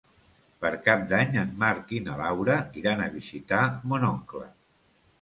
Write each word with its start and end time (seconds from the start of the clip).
Per 0.63 0.71
Cap 0.87 1.03
d'Any 1.11 1.37
en 1.43 1.53
Marc 1.65 1.95
i 1.99 2.01
na 2.07 2.17
Laura 2.23 2.57
iran 2.83 3.07
a 3.07 3.13
visitar 3.21 3.63
mon 3.93 4.11
oncle. 4.13 4.47